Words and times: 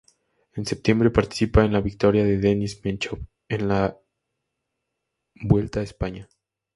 En 0.55 0.65
septiembre, 0.65 1.11
participa 1.11 1.63
en 1.63 1.73
la 1.73 1.79
victoria 1.79 2.23
de 2.23 2.39
Denis 2.39 2.83
Menchov 2.83 3.19
en 3.49 3.67
la 3.67 3.99
Vuelta 5.35 5.81
a 5.81 5.83
España. 5.83 6.27